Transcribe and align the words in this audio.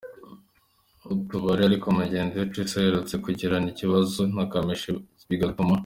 utuburari 1.11 1.63
ariko 1.69 1.85
mugenzi 1.99 2.35
we 2.39 2.47
Tracy 2.51 2.75
aherutse 2.79 3.13
kugirana 3.23 3.67
ikibazo 3.73 4.19
na 4.35 4.45
Kamichi 4.51 4.91
bigatuma. 5.29 5.73